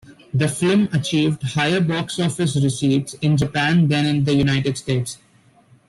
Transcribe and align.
The 0.33 0.47
film 0.47 0.89
achieved 0.93 1.43
higher 1.43 1.79
box 1.79 2.19
office 2.19 2.55
receipts 2.55 3.13
in 3.21 3.37
Japan 3.37 3.87
than 3.87 4.07
in 4.07 4.23
the 4.23 4.33
United 4.33 4.75
States. 4.75 5.19